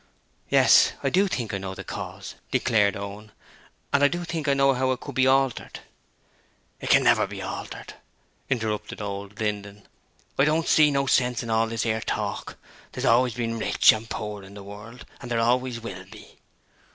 [0.49, 3.31] 'Yes; I do think I know the cause,' declared Owen,
[3.93, 5.81] 'and I do think I know how it could be altered'
[6.81, 7.93] 'It can't never be haltered,'
[8.49, 9.87] interrupted old Linden.
[10.39, 12.57] 'I don't see no sense in all this 'ere talk.
[12.93, 16.39] There's always been rich and poor in the world, and there always will be.'